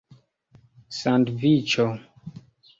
[0.99, 1.89] sandviĉo